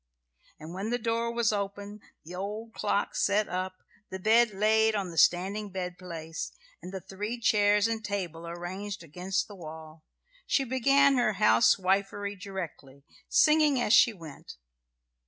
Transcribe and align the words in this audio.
And 0.59 0.73
when 0.73 0.89
the 0.89 0.97
door 0.97 1.31
was 1.31 1.53
open, 1.53 2.01
the 2.25 2.33
old 2.33 2.73
clock 2.73 3.15
set 3.15 3.47
up, 3.47 3.83
the 4.09 4.17
bed 4.17 4.49
laid 4.49 4.95
on 4.95 5.11
the 5.11 5.17
standing 5.19 5.69
bedplace, 5.71 6.53
and 6.81 6.91
the 6.91 6.99
three 7.01 7.37
chairs 7.39 7.87
and 7.87 8.03
table 8.03 8.51
ranged 8.51 9.03
against 9.03 9.47
the 9.47 9.53
wall, 9.53 10.03
she 10.47 10.63
began 10.63 11.17
her 11.17 11.33
house 11.33 11.77
wifery 11.77 12.35
directly, 12.35 13.03
singing 13.29 13.79
as 13.79 13.93
she 13.93 14.11
went. 14.11 14.55